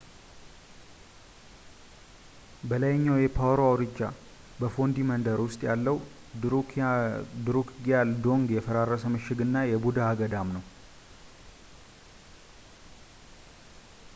በላይኛው 2.69 3.17
የፓሮ 3.23 3.59
አውራጃ 3.71 3.99
በፎንዲ 4.61 4.97
መንደር 5.11 5.39
ውስጥ 5.45 5.61
ያለው 5.69 5.99
ድሩክግያል 7.45 8.11
ዶንግ 8.25 8.49
የፈራረሰ 8.57 9.05
ምሽግ 9.17 9.41
እና 9.47 9.59
የቡድሃ 9.73 10.07
ገዳም 10.23 10.49
ነው 10.57 10.65